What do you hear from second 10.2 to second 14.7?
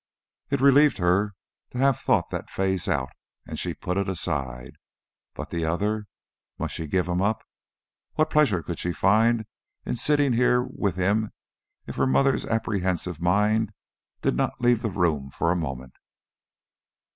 here with him if her mother's apprehensive mind did not